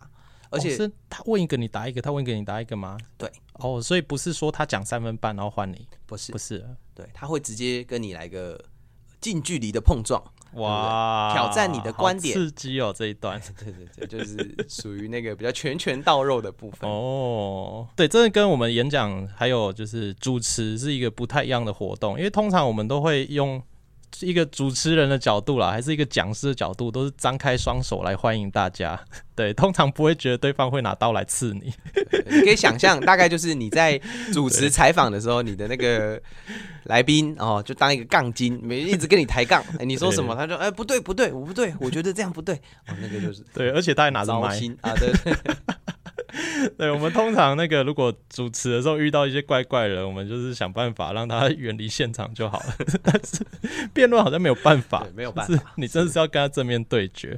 [0.49, 0.91] 而且、哦是？
[1.09, 2.97] 他问一个你答一个，他问一个你答一个吗？
[3.17, 6.31] 对，哦，所以不是说他讲三分半然后换你，不是。
[6.31, 8.59] 不是，对，他会直接跟你来个
[9.19, 12.33] 近距离的碰撞，哇，挑战你的观点。
[12.33, 13.41] 刺激哦这一段。
[13.59, 16.89] 对对对，就是属于那个比较拳拳到肉的部分。
[16.89, 23.61] 哦，对，这跟我们演讲还有就是主持是一个不太一样的活动，因为通常我们都会用
[24.21, 28.99] 一个主持人的角度啦，还是一个讲师的角度，都是张开双手来欢迎大家。
[29.35, 31.71] 对，通常不会觉得对方会拿刀来刺你。
[32.25, 33.99] 你可以想象，大概就是你在
[34.33, 36.19] 主持采访的时候，你的那个
[36.85, 42.55] 来宾哦，就当一个杠精，没一直跟你抬杠，哎，你说什么，他说哎不对不对，我不对，我觉得这样不对，
[42.87, 44.57] 哦，那个就是对，而且他还拿着糟麦。
[44.81, 45.13] 啊，对
[46.77, 52.75] 对我们通常那个如果主持的时候遇到一些怪怪人，我们就是想办法让他远离现场就好了。
[53.03, 53.45] 但是
[53.93, 57.37] 辩论好像没有办法，没有办是法，你真的是要跟他正面对决。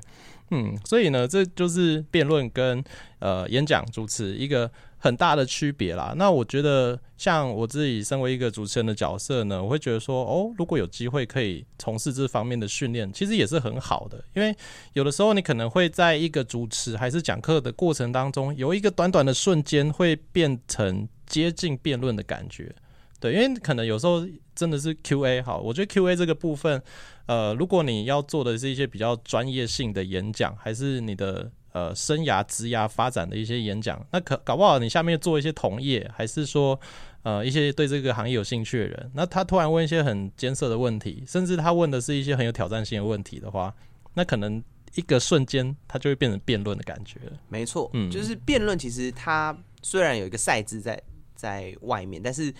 [0.51, 2.83] 嗯，所以呢，这就是辩论跟
[3.19, 6.13] 呃演讲主持一个很大的区别啦。
[6.15, 14.23] 那我觉得，像我自己身为一个主持人的角色呢，我会觉得说，哦，如果有机会可以从事这方面的训练，其实也是很好的。
[14.35, 14.55] 因为
[14.93, 22.75] 有的时候你可能会在一个主持还是讲课的过程当中，有一个短短的瞬间会变成接近辩论的感觉。
[23.21, 26.81] 对，因为可能有时候真的是 Q&A 好，我觉得 Q&A 这个部分，
[27.25, 36.79] 呃，如果你要做的是一些比较专业性的演讲，还是你的呃生涯、职涯发展的一些演讲，那可搞不好你下面做一些同业，还是说
[37.23, 43.73] 呃一些对这个行业有兴趣的人，那他突然问一些很艰涩的问题，甚至他问的是一些很有挑战性的问题的话，
[44.13, 44.63] 那可能
[44.95, 47.39] 一个瞬间他就会变成辩论的感觉了。
[47.47, 50.99] 没错，嗯就是辩论，其实它虽然有一个赛制在
[51.35, 52.53] 在外面，但是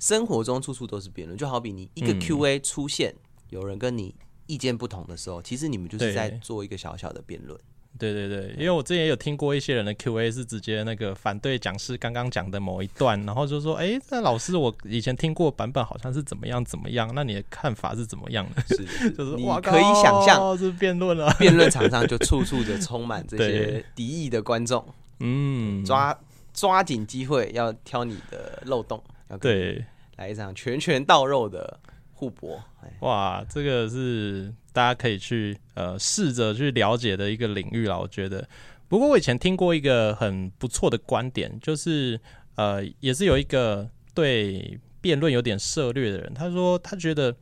[0.00, 1.38] 生活中处处都是辩论。
[1.38, 3.14] 就好比你一个嗯 Q&A 出现，
[3.50, 4.14] 有人跟你
[4.46, 7.58] 意见不同的时候，其实你们就是在做一个小小的辩论。
[7.98, 21.32] 对对对，因为我之前也有听过一些人的 Q&A 是直接那个反对讲师刚刚讲的某一段，然后就说：“哎，那老师我以前听过版本好像是怎么样怎么样，那你的看法是怎么样的 是的，？”就是你哇可以想象，靠是辩论了。
[21.38, 24.84] 辩论场上就处处的充满这些对敌意的观众，
[25.20, 26.18] 嗯，抓
[26.52, 29.84] 抓紧机会要挑你的漏洞，要对，
[30.16, 31.78] 来一场拳拳到肉的
[32.12, 32.62] 互搏。
[32.82, 38.46] 哎，哇，这个是大家可以去呃试着去了解的一个领域啦，我觉得。
[38.88, 42.20] 不过我以前听过一个很不错的观点，就是
[42.56, 47.34] 呃，也是有一个对辩论有点涉略的人，他说他觉得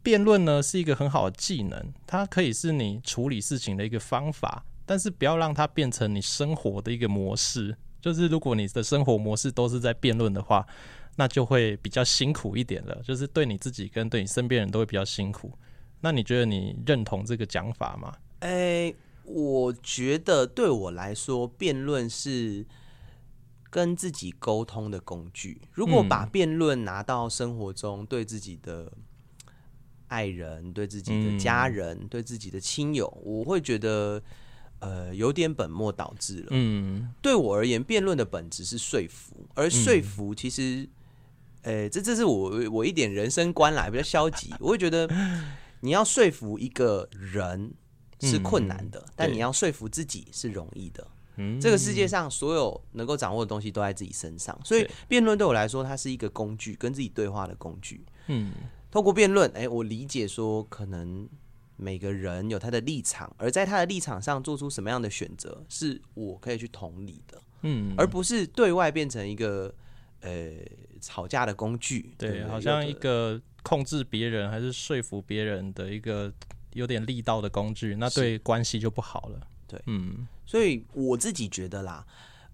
[0.00, 7.76] 辩论呢是一个很好的技能，它可以是你处理事情的一个方法，但是不要让它变成你生活的一个模式。
[8.00, 10.64] 就是如果你的生活模式都是在辩论的话，
[11.16, 15.52] 那就会比较辛苦一点了，就是对你自己跟对你身边人都会比较辛苦。
[16.00, 18.14] 那你觉得你认同这个讲法吗？
[18.40, 22.64] 哎，我觉得对我来说，辩论是
[23.70, 25.60] 跟自己沟通的工具。
[25.72, 28.92] 如果嗯把辩论拿到生活中，对自己的
[30.08, 34.22] 爱人、对自己的嗯家人、对自己的亲友，我会觉得
[34.78, 36.48] 呃有点本末倒置了。
[36.50, 40.88] 嗯对我而言，辩论的本质是说服，而说服其实，
[41.62, 44.54] 呃，这这是我我一点人生观啦，比较消极。
[44.60, 45.08] 我会觉得，
[45.86, 47.72] 你要说服一个人
[48.20, 51.06] 是困难的，但你要说服自己是容易的。
[51.36, 58.04] 嗯，这个世界上所有能够掌握的东西都在自己身上，所以辩论对我来说，它是一个工具，跟自己对话的工具。
[58.26, 58.52] 嗯
[58.90, 61.28] 透过辩论，哎，我理解说可能
[61.76, 69.72] 每个人有他的立场，而在他的立场上做出什么样的选择，是我可以去同理的，嗯，而不是对外变成一个
[70.20, 70.50] 呃
[71.00, 72.14] 吵架的工具。
[72.16, 76.32] 对，不好像一个控制别人还是说服别人的一个
[76.74, 79.40] 有点力道的工具，那对关系就不好了。
[79.66, 82.06] 对嗯所以我自己觉得啦，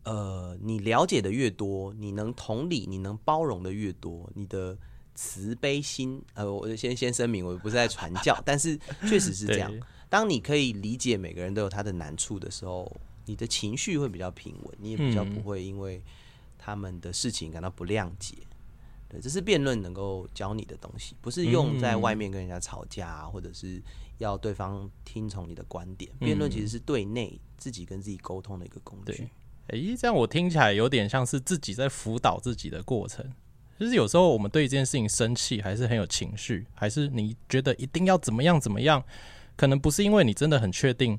[0.04, 4.74] 呃，你了解的越多，你能同理、你能包容的越多，你的
[5.14, 9.70] 慈悲心，呃，我先先声明，我不是在传教， 但是确实是这样。
[10.08, 12.90] 当你可以理解每个人都有他的难处的时候，
[13.26, 16.02] 你的情绪会比较平稳，你也比较嗯不会因为
[16.58, 18.36] 他们的事情感到不谅解。
[19.12, 23.82] 对，这是辩论能够教你的东西，不是用在外面跟人家吵架、啊，或者是
[24.16, 26.10] 要对方听从你的观点。
[26.18, 29.30] 辩论其实是对内自己跟自己沟通的一个工具对。
[29.78, 33.30] 诶，这样我听起来有点像是自己在辅导自己的过程。
[33.78, 39.02] 就是有时候我们对一件事情生气，还是很有情绪，还是你觉得一定要怎么样怎么样，
[39.56, 41.18] 可能不是因为你真的很确定，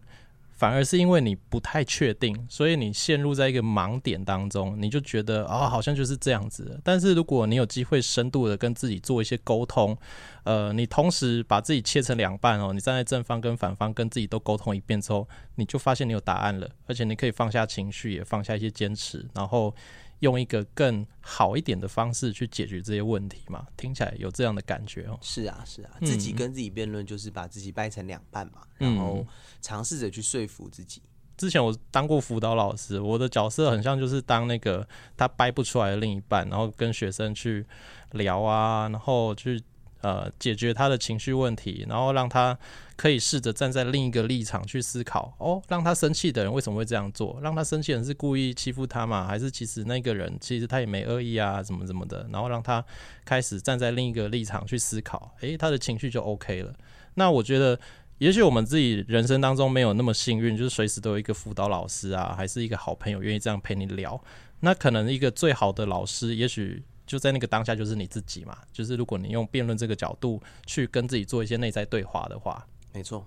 [0.64, 6.80] 反而是因为你不太确定，所以你陷入在一个盲点当中，你就觉得啊、好像就是这样子。
[6.86, 9.98] 但是如果你有机会深度的跟自己做一些沟通，
[10.46, 19.76] 呃，你同时把自己切成两半哦，你站在正方跟反方跟自己都沟通一遍之后，你就发现你有答案了，而且你可以放下情绪，也放下一些坚持，然后
[20.24, 23.68] 用一个更好一点的方式去解决这些问题嘛。
[23.76, 25.20] 听起来有这样的感觉哦。
[25.22, 29.26] 是啊，是啊，嗯自己跟自己辩论就是把自己掰成两半嘛，嗯然后
[29.62, 31.02] 尝试着去说服自己。
[31.36, 37.66] 之前我当过辅导老师，我的角色很像就是当那个他掰不出来的另一半，然后跟学生去
[38.12, 39.62] 聊啊，然后去
[40.04, 42.56] 呃解决他的情绪问题，然后让他
[42.96, 47.40] 可以试着站在另一个立场去思考，哦，让他生气的人为什么会这样做？
[47.42, 49.26] 让他生气的人是故意欺负他吗？
[49.26, 52.28] 还是其实那个人其实他也没恶意啊，怎么怎么的？
[52.32, 52.86] 然后让他
[53.26, 56.72] 开始站在另一个立场去思考，诶，他的情绪就 OK 了。
[57.16, 57.80] 那我觉得。
[58.20, 64.24] 也许我们自己人生当中没有那么幸运，就是随时都有一个辅导老师啊，还是一个好朋友愿意这样陪你聊。
[64.62, 68.58] 那可能一个最好的老师，也许就在那个当下就是你自己嘛。
[68.72, 73.26] 就是如果你用辩论这个角度去跟自己做一些内在对话的话，没错，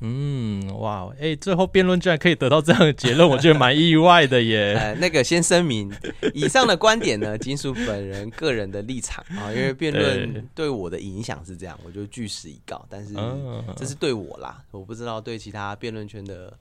[0.00, 4.74] 嗯，哇，诶，最后辩论居然可以得到这样的结论，我觉得蛮意外的耶。
[4.80, 5.92] 呃，那个先声明，
[6.34, 12.84] 以上的观点呢，仅属本人个人的立场啊，因为辩论对我的影响是这样，我就据实以告。
[12.90, 16.52] 但是嗯，这是对我啦，我不知道对其他辩论圈的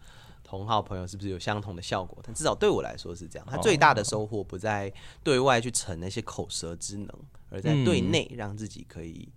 [0.58, 3.48] 同好朋友是不是有相同的效果，但至少对我来说是这样。
[3.50, 4.92] 他最大的收获不在
[5.24, 7.08] 对外去逞那些口舌之能，
[7.50, 9.30] 而在对内让自己可以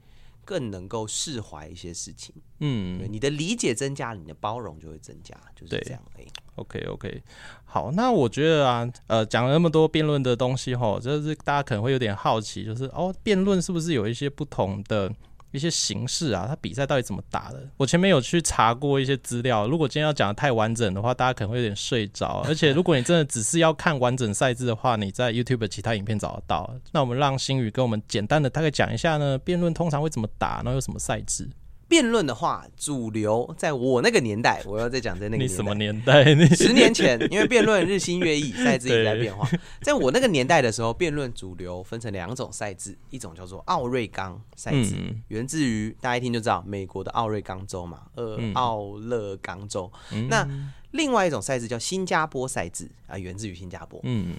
[0.44, 2.34] 更能够释怀一些事情。
[2.34, 6.26] 对嗯你的理解增加，你的包容就会增加，就是这样而已。
[6.56, 7.22] ，OK OK，
[7.64, 15.12] 好，那我觉得啊，呃，讲了那么多辩论的东西吼，就是大家可能会有点好奇，就是哦，辩论是不是有一些不同的？
[15.54, 17.62] 一些形式啊，他比赛到底怎么打的？
[17.76, 22.42] 我前面有去查过一些资料，如果今天要讲的太完整的话，大家可能会有点睡着。
[22.44, 26.74] 而且如果你真的只是要看完整赛制的话，你在 YouTube 其他影片找得到。
[26.90, 31.48] 那我们让星宇跟我们简单的大概讲一下呢，辩论通常会怎么打，然后有什么赛制？
[31.94, 36.24] 辩论的话，主流在我那个年代，我要再讲在那个年代你什么年代？
[36.56, 39.48] 十年前，因为辩论日新月异，赛制一直在变化。
[39.80, 49.88] 在我那个年代的时候，辩论主流分成两种赛制，一种叫做奥瑞冈赛制，嗯源自于大家一听就知道美国的奥瑞冈州嘛，呃，嗯奥勒冈州。
[50.10, 50.44] 嗯那
[50.90, 54.00] 另外一种赛制叫新加坡赛制啊，源自于新加坡。
[54.02, 54.34] 嗯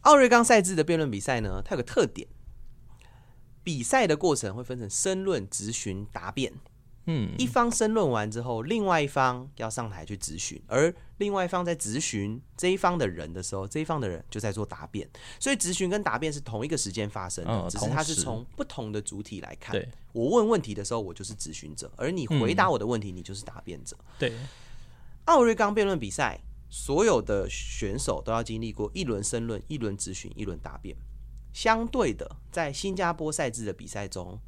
[0.00, 2.26] 奥瑞冈赛制的辩论比赛呢，它有个特点，
[3.62, 6.50] 比赛的过程会分成申论、质询、答辩。
[7.12, 19.74] 嗯一方申论完之后，另外一方要上台去质询，而另外一方在质询这一方的人的时候，这一方的人就在做答辩，所以质询跟答辩是同一个时间发生的，嗯只是它是从不同的主体来看。
[20.12, 23.96] 我问问题的时候，我就是质询者，而你回答我的问题，你就是答辩者。
[24.18, 24.32] 对，
[25.24, 30.96] 奥瑞冈辩论比赛，所有的选手都要经历过一轮申论、一轮质询、一轮答辩。
[31.52, 34.38] 相对的，在新加坡赛制的比赛中，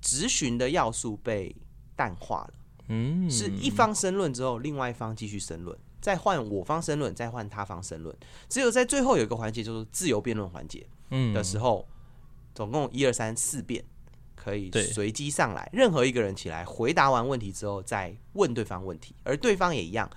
[0.00, 1.54] 质询的要素被
[1.98, 2.54] 淡化了。
[2.90, 8.16] 嗯是一方申论之后，另外一方继续申论，再换我方申论，再换他方申论。
[8.48, 11.86] 只有在最后有一个环节，就是自由辩论环节嗯的时候，
[12.54, 13.84] 总共一二三四辩，
[14.34, 20.08] 可以随机上来，任何一个人起来回答完问题之后，再问对方问题，而对方也一样，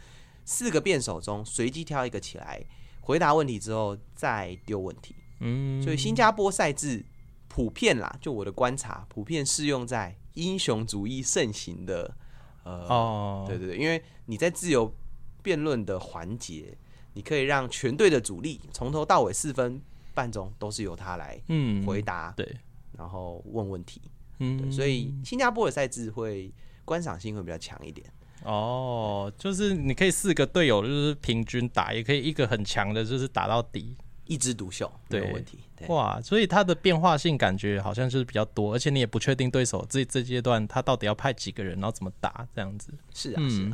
[0.46, 2.64] 四个辩手中随机挑一个起来
[3.02, 5.16] 回答问题之后再丢问题。
[5.42, 7.04] 嗯所以新加坡赛制
[7.50, 12.16] 普遍啦，就我的观察，普遍适用在英雄主义盛行的
[12.64, 14.94] 呃哦，对对对，因为你在自由
[15.42, 16.78] 辩论的环节，
[17.14, 19.82] 你可以让全队的主力从头到尾四分
[20.14, 22.58] 半钟都是由他来嗯回答，对，
[22.98, 24.02] 然后问问题。
[24.40, 26.54] 嗯，所以新加坡的赛制会
[26.84, 28.08] 观赏性会比较强一点。
[28.44, 33.96] 哦，就是你可以四个队友就是平均打，也可以一个很强的，就是打到底，
[34.32, 35.60] 一枝独秀，没有问题。
[35.88, 42.94] 哇，所以它的变化性感觉好像就是比较多，而且你也不确定对手这这阶段他到底要派几个人，然后怎么打这样子。
[43.14, 43.70] 是啊，是。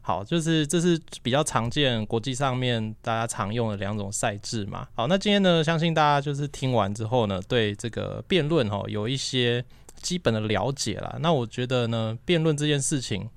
[0.00, 4.86] 好，就是这是比较常见国际上面大家常用的两种赛制嘛。
[4.94, 9.64] 好，那今天呢，相信大家就是听完之后呢，对这个辩论哦有一些
[10.00, 11.16] 基本的了解啦。
[11.20, 13.28] 那我觉得呢，辩论这件事情。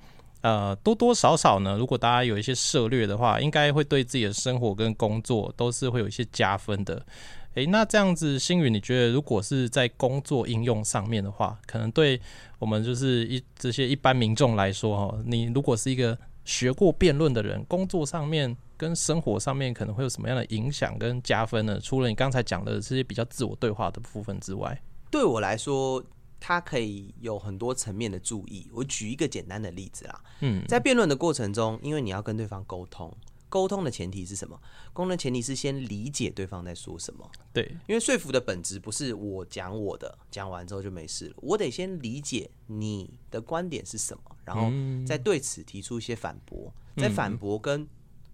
[0.41, 7.05] 呃，多多少少呢，如果大家有一些涉略的话，应该会对自己的生活跟工作都是会有一些加分的。
[7.53, 12.19] 诶，那这样子，星宇，你觉得如果是在工作应用上面的话，可能对
[12.57, 21.79] 我们就是一这些一般民众来说，哈，你如果是一个学过辩论的人，工作上面跟生活上面可能会有什么样的影响跟加分呢？
[21.79, 24.81] 除了你刚才讲的这些比较自我对话的部分之外，
[25.11, 26.03] 对我来说。
[26.41, 28.67] 它可以有很多层面的注意。
[28.73, 33.15] 我举一个简单的例子啦，嗯，在辩论的过程中，因为你要跟对方沟通，
[33.47, 34.59] 沟通的前提是什么？
[34.91, 37.31] 沟通前提是先理解对方在说什么。
[37.53, 41.35] 对，因为说服的本质不是我讲我的，讲完之后就没事了。
[41.37, 44.71] 我得先理解你的观点是什么，然后
[45.05, 47.87] 再对此提出一些反驳，在反驳跟。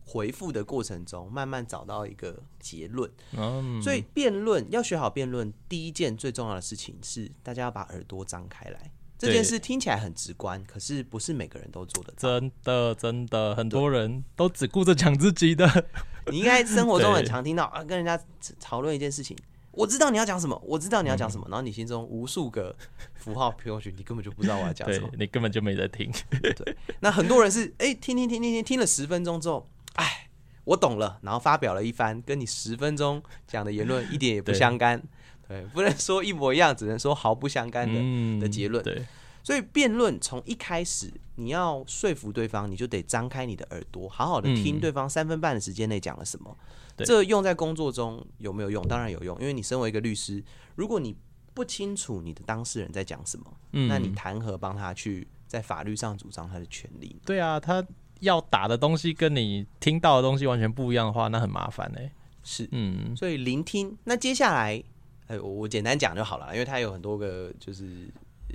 [0.07, 3.11] 回复的过程中，慢慢找到一个结论。
[3.83, 8.91] 所以辩论要学好辩论，第一件最重要的事情是，大家要把耳朵张开来。
[9.19, 12.13] 这件事听起来很直观，可是不是每个人都做的。
[12.15, 15.67] 真的，真的，很多人都只顾着讲自己的。
[16.31, 18.17] 你应该生活中很常听到啊，跟人家
[18.59, 19.35] 讨论一件事情，
[19.71, 22.75] 我知道你要讲什么，我知道你要讲什么，然后你心中无数个
[23.15, 26.11] 符号飘过去，你根本就不知道我要讲什么，你根本就没在听。
[26.29, 29.67] 对，那很多人是哎，听听听听听，听了十分钟之后。
[29.97, 30.29] 哎，
[30.63, 35.01] 我懂了，然后发表了一番跟你十分钟讲的言论一点也不相干，
[35.47, 38.83] 对，不能说一模一样，只能说毫不相干的的结论。
[38.83, 39.05] 对，
[39.43, 46.57] 所以辩论从一开始你要说服对方，你就得张开你的耳朵，好好的听对方三分半的时间内讲了什么。
[46.97, 48.87] 这用在工作中有没有用？
[48.87, 50.43] 当然有用，因为你身为一个律师，
[50.75, 51.15] 如果你
[51.53, 53.45] 不清楚你的当事人在讲什么，
[53.87, 57.19] 那你谈何帮他去在法律上主张他的权利？
[57.25, 57.83] 对啊，他。
[58.21, 62.11] 要打的东西跟你听到的东西完全不一样的话，那很麻烦哎。
[62.43, 63.97] 是，嗯，所以聆听。
[64.05, 64.81] 那接下来，
[65.27, 68.07] 哎，我简单讲就好了，因为它有很多个，就是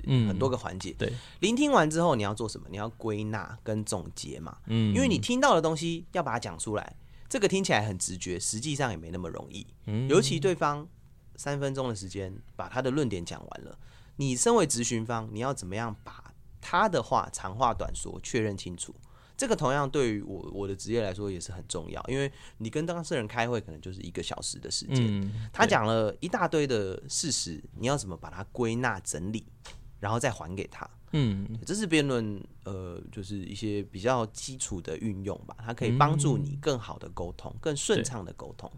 [0.05, 0.91] 嗯，很多个环节。
[0.93, 2.65] 对，聆听完之后你要做什么？
[2.71, 4.57] 你要归纳跟总结嘛。
[4.65, 6.95] 嗯，因为你听到的东西要把它讲出来，
[7.29, 9.67] 这个听起来很直觉，实际上也没那么容易。
[9.85, 10.87] 嗯，尤其对方
[11.35, 13.77] 三分钟的时间把他的论点讲完了，
[14.15, 18.95] 你身为咨询方，你要怎么样把他的话长话短说，确认清楚？
[19.35, 29.43] 这个同样对于我我的职业来说也是很重要，因为你跟当事人开会可能就是一个小时的时间，他讲了一大堆的事实，你要怎么把它归纳整理，
[29.99, 30.87] 然后再还给他？
[31.13, 38.71] 嗯，这是辩论，呃，就是一些比较基础的运用吧，它可以帮助你更好的沟通，更顺畅的沟通。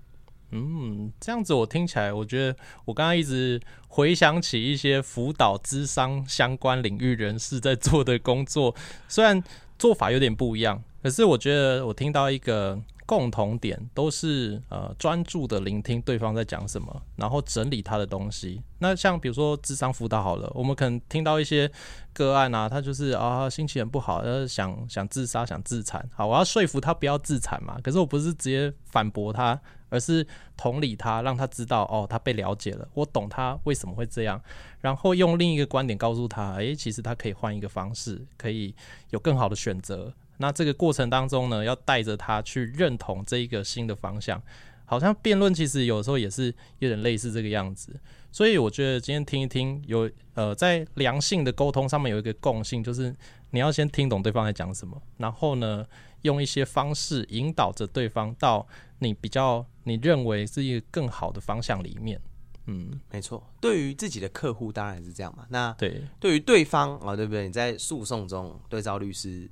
[0.51, 8.73] 嗯，这样子我听起来，我觉得我刚刚一直回想起一些辅导智商相关领域人士在做的工作，
[9.09, 9.43] 虽然。
[9.78, 18.61] 做法有点不一样，可是我觉得我听到一个共同点，都是呃专注的聆听对方在讲什么，然后整理他的东西。
[18.80, 21.69] 那像比如说智商辅导好了，我们可能听到一些
[22.13, 27.78] 个案啊，他就是啊心情很不好，呃想想自杀想自残，好，我要说服他不要自残嘛。
[27.84, 29.59] 可是我不是直接反驳他，
[29.95, 34.39] 而是同理他，让他知道哦他被了解了，我懂他为什么会这样。
[34.81, 38.75] 然后用另一个观点告诉他，诶，其实他可以换一个方式，可以
[39.09, 40.13] 有更好的选择。
[40.37, 44.41] 那这个过程当中呢，要带着他去认同这一个新的方向。
[44.87, 47.99] 好像辩论其实有时候也是有点类似这个样子。
[48.31, 53.15] 所以我觉得今天听一听，有呃在良性的沟通上面有一个共性，就是
[53.49, 55.83] 你要先听懂对方在讲什么，然后呢
[56.21, 58.67] 用一些方式引导着对方到
[58.99, 62.19] 你比较你认为是一个更好的方向里面。
[62.67, 63.43] 嗯，没错。
[63.61, 65.45] 对于自己的客户当然是这样嘛。
[65.49, 67.45] 那对，对于对方啊，对不对？
[67.45, 69.47] 你在诉讼中对照律师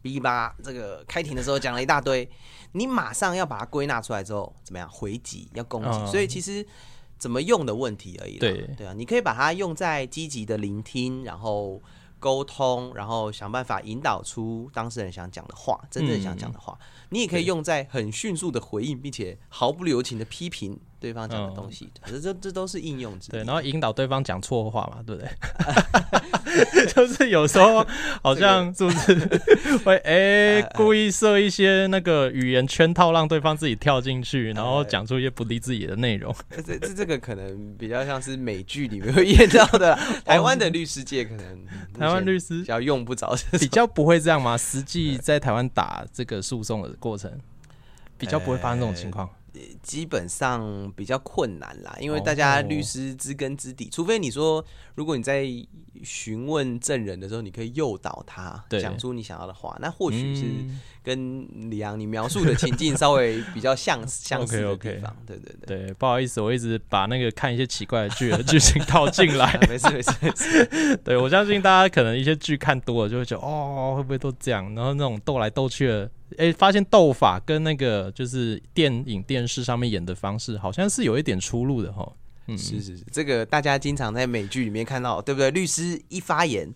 [0.00, 2.28] ，B 八，这个开庭的时候讲了一大堆，
[2.70, 5.48] 你马上要把它归纳出来之后，怎么样回击？
[5.54, 6.06] 要攻击？
[6.06, 6.64] 所以其实
[7.18, 8.38] 怎么用的问题而已。
[8.38, 11.82] 对对啊，你可以把它用在积极的聆听，然后
[12.24, 16.78] 沟通，然后想办法引导出当事人想讲的话，真正想讲的话。
[17.10, 20.80] 你也可以用在很迅速的回应，并且毫不留情的批评。
[21.04, 25.28] 对方讲的东西，反正这这都是应用对，然后引导对方讲错话嘛，对不对？
[26.94, 27.86] 就是有时候
[28.22, 36.34] 好像是不是 会哎故意设一些那个语言圈套，让对方自己跳进去，然后讲出一些不利自己的内容。
[36.64, 39.94] 这这这个可能比较像是美剧里面会演到的，
[40.24, 41.66] 台湾的律师界可能
[41.98, 44.56] 台湾律师比较用不着，比较不会这样吗？
[44.56, 47.30] 实际在台湾打这个诉讼的过程，
[48.16, 49.28] 比较不会发生这种情况。
[49.82, 55.46] 基本上比较困难啦，因为大家律师知根知底，除非你说，如果你在
[56.02, 60.42] 询问证人的时候，你可以诱导他讲出你想要的话，那或许是
[61.04, 65.16] 跟李阳你描述的情境稍微比较像 相似的地方。
[65.26, 70.96] 对对对，对，不好意思，我一直把那个看一些奇怪的剧的剧情套进来，没事没事没事。
[71.04, 74.74] 对我相信大家可能一些剧看多了，就会觉得哦，会不会都这样？
[74.74, 76.10] 然后那种斗来斗去的。
[76.38, 82.10] 哎，发现斗法跟那个就是电影、电视上面演的方式，好像是有一点出入的哈。
[82.48, 85.50] 嗯，是是是，这个大家经常在美剧里面看到，对不对？
[85.52, 86.68] 律师一发言，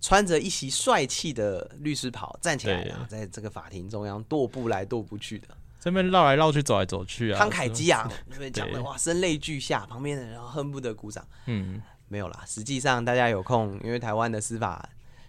[0.00, 5.48] 穿着一袭帅气的律师袍站起来，在这个法庭中央踱步来踱步去的，
[5.78, 8.52] 这边绕来绕去，走来走去啊，慷慨激昂，那边？
[8.52, 11.26] 讲的哇，声泪俱下，旁边的人恨不得鼓掌。
[11.46, 14.88] 嗯，没有啦，实际上大家有空，因为台湾的司法。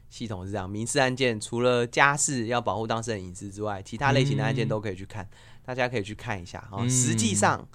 [0.09, 5.25] 系统是这样，民事案件除了家事要保护当事人隐私之外，其他类型的案件都可以去看，
[5.63, 6.85] 大家可以去看一下啊。
[6.89, 7.65] 实际上，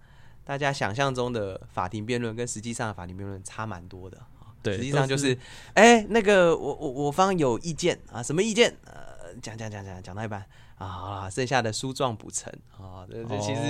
[0.45, 4.21] 大家想象中的法庭辩论跟实际上的法庭辩论差蛮多的
[4.67, 5.37] 对，实际上就是，
[5.75, 8.75] 哎，那个我我我方有意见啊，什么意见？
[8.85, 10.45] 呃，讲讲讲讲讲到一半
[10.79, 13.07] 啊，好了，剩下的书状补成啊。
[13.11, 13.61] 这这其实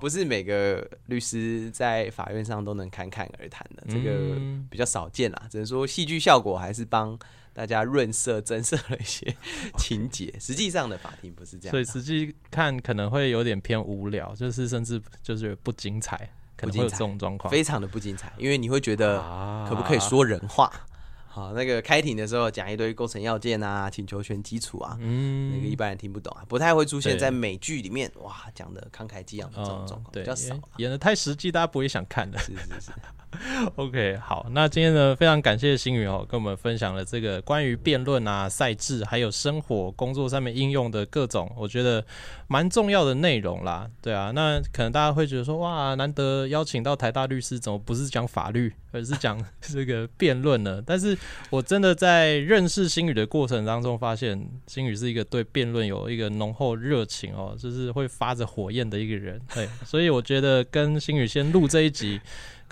[0.00, 4.36] 不是每个律师在法院上都能侃侃而谈的，这个
[4.70, 5.46] 比较少见啦。
[5.50, 7.18] 只能说戏剧效果还是帮。
[7.54, 9.36] 大家润色、增色了一些
[9.76, 16.30] 情节，实际上的法庭不是这样，所以实际看可能会有点偏无聊，就是甚至就是不精彩，
[16.62, 19.18] 可能会有这种状况，非常的不精彩，因为你会觉得
[19.68, 20.72] 可不可以说人话？
[21.26, 32.92] 好，那个开庭的时候讲一堆构成要件啊、请求权基础啊，嗯，那个一般人听不懂啊，不太会出现在美剧里面，哇，讲的慷慨激昂的这种状况比较少，演的太实际，大家不会想看的，是是是。
[33.76, 42.04] OK，好，那今天呢，非常感谢星宇哦，跟我们分享了这个关于辩论啊、赛制，还有生活工作上面应用的各种，我觉得
[42.46, 43.88] 蛮重要的内容啦。
[44.02, 50.82] 对啊，那可能大家会觉得说，哇，难得邀请到台大律师，怎么不是讲法律，而是讲 这个辩论呢？
[50.84, 51.16] 但是
[51.48, 59.40] 我真的在认识星宇的过程当中，发现星宇是一个对辩论有一个浓厚热情哦，就是会发着火焰的一个人。
[59.54, 62.20] 对，所以我觉得跟星宇先录这一集。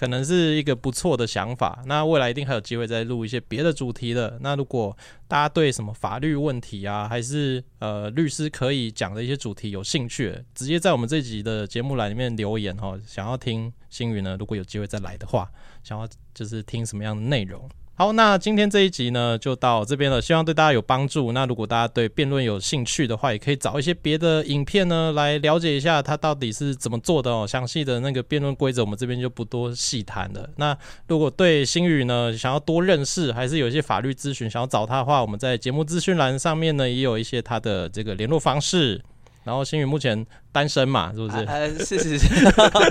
[0.00, 4.38] 可能是一个不错的想法，那未来一定还有机会再录一些别的主题的。
[4.40, 4.96] 那如果
[5.28, 15.46] 大家对什么法律问题啊，还是呃律师可以讲的一些主题有兴趣，直接在我们这集的节目栏里面留言哈，想要听星云呢，如果有机会再来的话，
[15.84, 17.68] 想要就是听什么样的内容。
[18.00, 20.22] 好，那今天这一集呢，就到这边了。
[20.22, 21.32] 希望对大家有帮助。
[21.32, 27.46] 那如果大家对辩论有兴趣的话，也可以找一些别的影片呢，来了解一下它到底是怎么做的哦。
[27.46, 30.48] 详细的那个辩论规则，我们这边就不多细谈了。
[30.56, 30.74] 那
[31.08, 39.02] 如果对新宇呢，想要多认识，还是有一些法律咨询想要找他的话，我们在节目资讯栏上面呢，也有一些他的这个联络方式。
[39.44, 41.44] 然后星宇目前单身嘛，是不是？
[41.44, 42.28] 呃，是是是，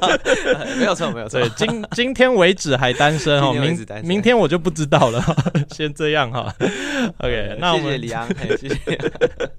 [0.80, 1.40] 没有错没有错。
[1.40, 5.24] 对，今今天为止还单身哦，明明天我就不知道了。
[5.72, 6.54] 先这样哈
[7.20, 7.56] ，OK。
[7.60, 8.28] 那我们谢谢李昂，
[8.58, 8.78] 谢谢。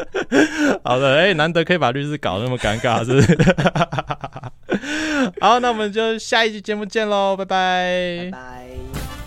[0.82, 3.36] 好的，哎，难得可以把律师搞那么尴尬，是不是？
[5.41, 8.28] 好，那我们就下一期节目见喽，拜拜。
[8.32, 9.20] 拜。